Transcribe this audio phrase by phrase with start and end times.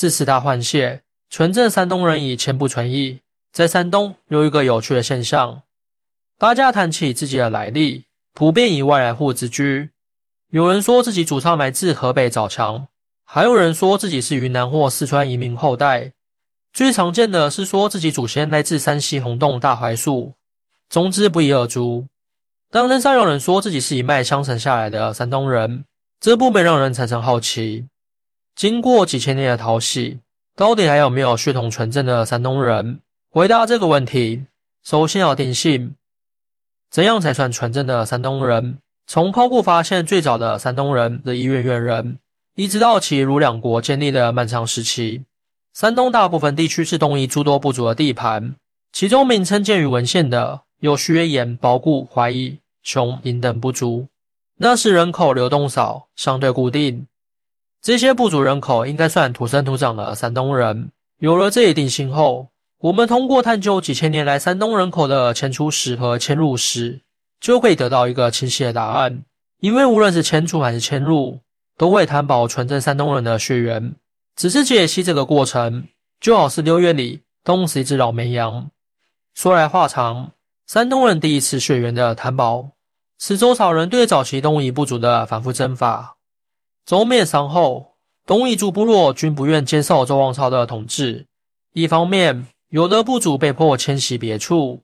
[0.00, 3.18] 四次大换血，纯正山东人已千不存异。
[3.52, 5.62] 在山东有一个有趣的现象，
[6.38, 9.90] 大家谈起自己的来历，普遍以外来户自居。
[10.50, 12.86] 有人说自己祖上来自河北枣强，
[13.24, 16.12] 还有人说自己是云南或四川移民后代。
[16.72, 20.34] 最常见的是说自己祖先来自山西洪洞大槐树。
[20.88, 22.06] 总之不一而足。
[22.70, 25.84] 当真上有人说自己是一脉相承下来的山东人，
[26.20, 27.88] 这不免让人产生好奇。
[28.58, 30.18] 经过几千年的淘洗，
[30.56, 32.98] 到底还有没有血统纯正的山东人？
[33.30, 34.46] 回答这个问题，
[34.82, 35.94] 首先要定性，
[36.90, 38.78] 怎样才算纯正的山东人？
[39.06, 42.18] 从考古发现最早的山东人的医院院人，
[42.56, 45.22] 一直到其如两国建立的漫长时期，
[45.72, 48.56] 山东大部分地区是东夷诸多部族的地盘，
[48.92, 54.08] 其中名称见于文献的有薛延、包固、怀疑、熊、尹等部族。
[54.56, 57.06] 那时人口流动少，相对固定。
[57.88, 60.90] 这些部族人口应该算土生土长的山东人。
[61.20, 67.00] 有了这一定性后，我们通过探究几千年来山东人口的迁出史和迁入史，
[67.40, 69.22] 就可以得到一个清晰的答案。
[69.60, 71.40] 因为无论是迁出还是迁入，
[71.78, 73.94] 都会担保纯正山东人的血缘。
[74.36, 75.84] 只是解析这个过程，
[76.20, 78.70] 就好似六月里冻死一只老绵羊。
[79.32, 80.32] 说来话长，
[80.66, 82.68] 山东人第一次血缘的担保，
[83.18, 86.16] 是周朝人对早期东夷部族的反复征伐。
[86.88, 91.26] 周灭商后，东夷诸部落均不愿接受周王朝的统治。
[91.74, 94.80] 一方面，有的部族被迫迁徙别处，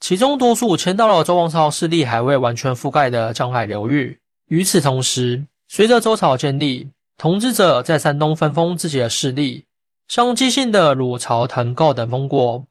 [0.00, 4.18] 其中多数迁到了周王朝势力还未完全覆盖的江海流域。
[4.48, 9.66] 与此同时，随着周朝建立，统治者在山东分封自己的势力，
[10.08, 12.64] 像姬姓的鲁、曹、滕、告等封国。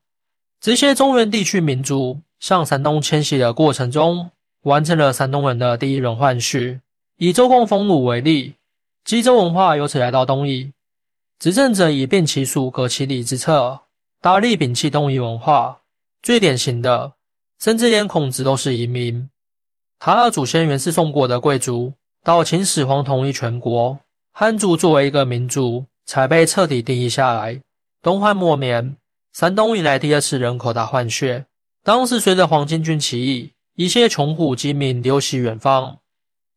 [0.59, 4.31] 这些中原地区民族向山东迁徙的过程中，
[4.63, 6.81] 完成了山东人的第一轮换血。
[7.15, 8.55] 以周公封鲁为例。
[9.05, 10.73] 冀州文化由此来到东夷，
[11.37, 13.81] 执政者以变其属、革其礼之策，
[14.19, 15.81] 大力摒弃东夷文化。
[16.23, 17.13] 最典型的，
[17.59, 19.29] 甚至连孔子都是移民。
[19.99, 21.93] 他的祖先原是宋国的贵族，
[22.23, 23.99] 到秦始皇统一全国，
[24.31, 27.61] 汉族作为一个民族才被彻底定义下来。
[28.01, 28.97] 东汉末年，
[29.33, 31.45] 山东迎来第二次人口大换血，
[31.83, 35.99] 当时随着黄巾军起义，一些穷苦饥民流徙远方。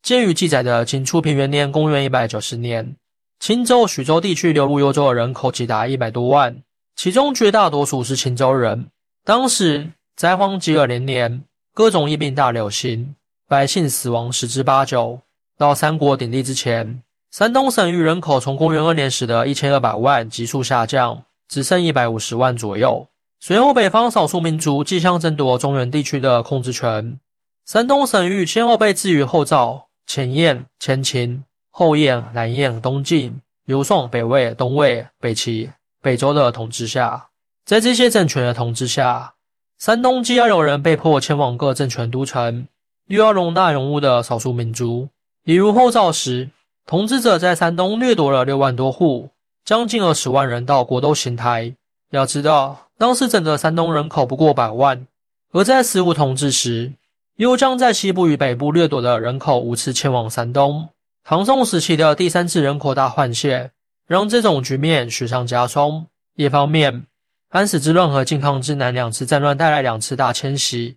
[0.02, 2.96] 鉴于记载的秦初平元年（公元一百九十年），
[3.40, 6.62] 青州、徐州地区流入幽州的人口即达一百多万，
[6.96, 8.86] 其中绝大多数是青州人。
[9.24, 11.42] 当时灾荒饥饿连年，
[11.74, 13.14] 各种疫病大流行，
[13.48, 15.20] 百姓死亡十之八九。
[15.58, 23.08] 到三国鼎立之前，山东省域人口从公元二年时的一千二百万急速下降，只剩一百五十万左右。
[23.40, 27.18] 随后，北方少数民族继相争夺中原地区的控制权，
[27.66, 29.87] 山东省域先后被置于后赵。
[30.08, 35.70] 前燕、前秦、后燕、南燕、东晋、刘宋、北魏、东魏、北齐、
[36.00, 37.28] 北周的统治下，
[37.66, 39.34] 在这些政权的统治下，
[39.78, 42.66] 山东既要有人被迫前往各政权都城，
[43.08, 45.10] 又要容纳勇武的少数民族。
[45.44, 46.48] 比如后赵时，
[46.86, 49.28] 统治者在山东掠夺了六万多户，
[49.62, 51.74] 将近二十万人到国都邢台。
[52.12, 55.06] 要知道，当时整个山东人口不过百万，
[55.52, 56.92] 而在十五统治时。
[57.38, 60.88] 又将在西部与北部掠夺的人口五次迁往山东。
[61.22, 63.70] 唐宋时期的第三次人口大换血，
[64.08, 66.04] 让这种局面雪上加霜。
[66.34, 67.06] 一方面，
[67.50, 70.96] 安史之乱和靖康之难两次战乱带来两次大迁徙，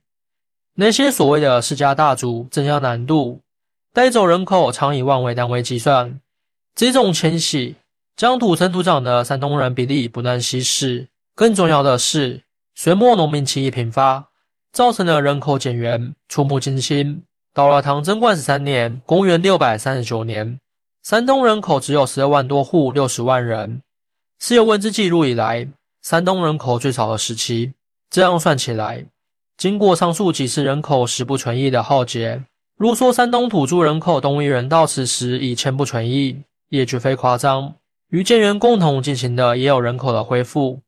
[0.73, 3.41] 那些所谓的世家大族增加难度，
[3.93, 6.19] 带走人口常以万为单位计算。
[6.73, 7.75] 这种迁徙
[8.15, 11.07] 将土生土长的山东人比例不断稀释。
[11.35, 12.41] 更重要的是，
[12.73, 14.30] 隋末农民起义频发。
[14.71, 17.23] 造成了人口减员，触目惊心。
[17.53, 20.59] 到了唐贞观十三年（公元六百三十九年），
[21.03, 23.81] 山东人口只有十二万多户，六十万人，
[24.39, 25.67] 是有文字记录以来
[26.01, 27.73] 山东人口最少的时期。
[28.09, 29.05] 这样算起来，
[29.57, 32.41] 经过上述几次人口十不存一的浩劫，
[32.77, 37.75] 如说山东土著人口东夷人到此时已千不存一，也绝非夸张。
[38.09, 40.79] 与建元共同进行的也有人口的恢复。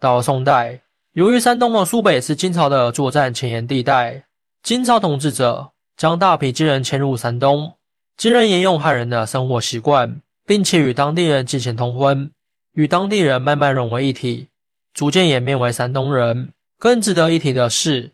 [0.00, 0.80] 到了宋代。
[1.14, 4.26] 由于山东的苏北是金朝的作战前沿地带，
[4.62, 7.74] 金朝统治者将大批金人迁入山东，
[8.16, 12.30] 金人沿用汉人的生活习惯，并且与当地人进行通婚，
[12.74, 14.46] 与当地人慢慢融为一体，
[14.94, 16.50] 逐渐演变为山东人。
[16.78, 18.12] 更值得一提的是，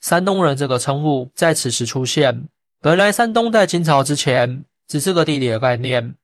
[0.00, 2.48] 山东人这个称呼在此时出现。
[2.80, 6.14] 本来山东在金朝之前只是个地理的概念，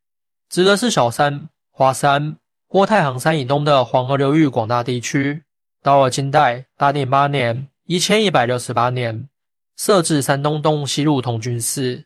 [0.48, 2.36] 指的是小山、华山
[2.66, 5.42] 或太行山以东的黄河流域广大地区。
[5.84, 9.28] 到了金代，大定八年（一千一百六十八年），
[9.76, 12.04] 设置山东东西路同军司，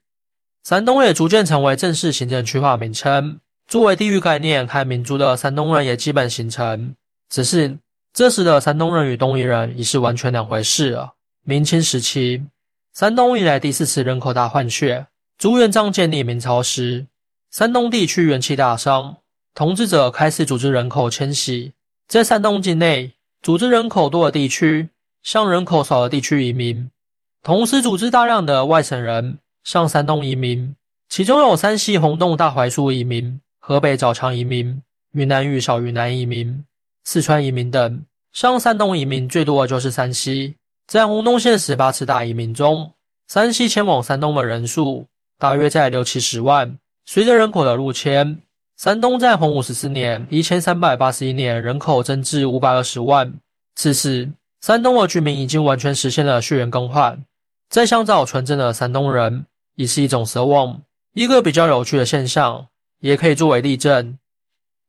[0.64, 3.38] 山东也逐渐成为正式行政区划名称。
[3.68, 6.96] 作为地域概念和民族的山东人也基本形成。
[7.30, 7.78] 只是
[8.12, 11.12] 这时的山东人与东夷人已是完全两回事了。
[11.44, 12.44] 明清时期，
[12.92, 15.06] 山东迎来第四次人口大换血。
[15.38, 17.06] 朱元璋建立明朝时，
[17.52, 19.18] 山东地区元气大伤，
[19.54, 21.74] 统治者开始组织人口迁徙，
[22.08, 23.12] 在山东境内
[23.42, 24.88] 组织人口多的地区
[25.22, 26.90] 向人口少的地区移民，
[27.42, 30.74] 同时组织大量的外省人向山东移民，
[31.08, 34.82] 其中有山西洪洞大槐树移民、河北枣强移民、
[35.12, 36.64] 云南玉小云南移民、
[37.04, 38.04] 四川移民等。
[38.32, 40.54] 向山东移民最多的就是山西，
[40.86, 42.92] 在洪洞县十八次大移民中，
[43.26, 45.06] 山西迁往山东的人数。
[45.40, 46.78] 大约在六七十万。
[47.06, 48.42] 随着人口的入迁，
[48.78, 53.34] 山东在洪武十四年（一千三百八十一年）人口增至五百二十万。
[53.74, 54.30] 此时，
[54.60, 57.20] 山东的居民已经完全实现了血缘更换。
[57.68, 60.80] 在乡找纯正的山东人，已是一种奢望。
[61.12, 62.68] 一个比较有趣的现象，
[63.00, 64.16] 也可以作为例证。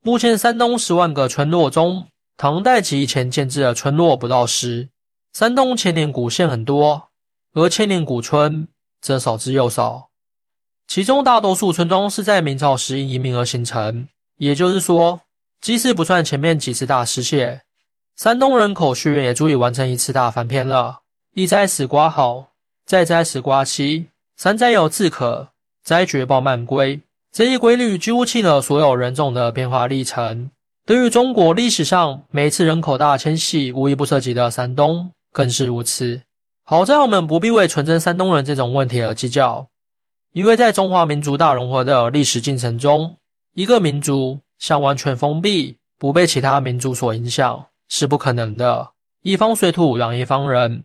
[0.04, 2.06] 目前，山东十万个村落中，
[2.38, 4.90] 唐代及以前建制的村落不到十。
[5.34, 7.10] 山东千年古县很多，
[7.56, 8.68] 而千年古村
[9.02, 10.09] 则少之又少。
[10.90, 14.08] 其中大多数村庄是在明朝时因移民而形成，
[14.38, 15.22] 也就是说，
[15.62, 17.62] 即使不算前面几次大失血，
[18.18, 21.02] 山东人口血源也足以完成一次大翻篇了。
[21.36, 22.48] 一灾始瓜好，
[22.88, 25.50] 再灾始瓜期，三摘有自可，
[25.84, 27.00] 摘绝报慢归。
[27.32, 30.50] 这一规律几乎记了所有人种的变化历程。
[30.88, 36.20] 对于中国历史上每一次人口大迁徙无一不涉及的山东，更是如此。
[36.66, 39.68] 好在我们不必为纯真山东人这种问题而计较。
[40.32, 43.18] 因为在中华民族大融合的历史进程中，
[43.56, 48.92] 一个民族想完全封闭、不被其他民族所影响是不可能的。
[49.24, 50.84] 一方水土养一方人，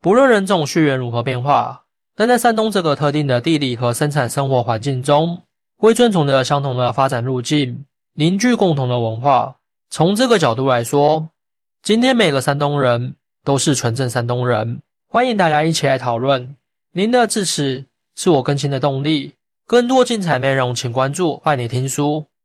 [0.00, 1.84] 不论人种血缘如何变化，
[2.16, 5.42] 但在山东这个特定的地理和生产生活环境中，
[5.76, 7.84] 会遵从着相同的发展路径，
[8.14, 9.56] 凝聚共同的文化。
[9.90, 11.28] 从这个角度来说，
[11.82, 14.80] 今天每个山东人都是纯正山东人。
[15.06, 16.56] 欢迎大家一起来讨论。
[16.92, 17.89] 您的支持。
[18.16, 19.34] 是我更新的动力。
[19.66, 22.26] 更多精彩内容，请关注“爱你听书”。